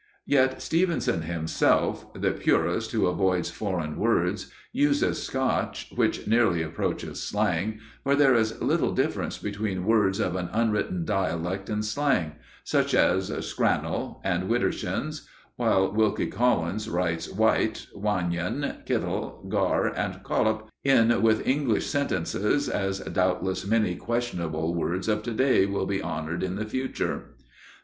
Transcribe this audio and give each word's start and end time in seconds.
Yet 0.25 0.63
Stevenson 0.63 1.21
himself, 1.21 2.11
the 2.15 2.31
purist 2.31 2.91
who 2.91 3.05
avoids 3.05 3.51
foreign 3.51 3.97
words, 3.99 4.51
uses 4.73 5.21
Scotch 5.21 5.93
which 5.95 6.25
nearly 6.25 6.63
approaches 6.63 7.21
slang, 7.21 7.79
for 8.03 8.15
there 8.15 8.33
is 8.33 8.59
little 8.63 8.95
difference 8.95 9.37
between 9.37 9.85
words 9.85 10.19
of 10.19 10.35
an 10.35 10.49
unwritten 10.53 11.05
dialect 11.05 11.69
and 11.69 11.85
slang, 11.85 12.31
such 12.63 12.95
as 12.95 13.27
"scrannel" 13.45 14.19
and 14.23 14.49
"widdershins"; 14.49 15.27
while 15.55 15.93
Wilkie 15.93 16.25
Collins 16.31 16.89
writes 16.89 17.29
"wyte," 17.31 17.85
"wanion," 17.95 18.83
"kittle," 18.87 19.45
"gar," 19.49 19.85
and 19.85 20.23
"collop" 20.23 20.67
in 20.83 21.21
with 21.21 21.47
English 21.47 21.85
sentences, 21.85 22.67
as 22.67 23.01
doubtless 23.01 23.67
many 23.67 23.95
questionable 23.95 24.73
words 24.73 25.07
of 25.07 25.21
today 25.21 25.67
will 25.67 25.85
be 25.85 26.01
honoured 26.01 26.41
in 26.41 26.55
the 26.55 26.65
future. 26.65 27.35